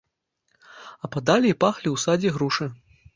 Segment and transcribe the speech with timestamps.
[1.07, 2.67] Ападалі і пахлі ў садзе грушы.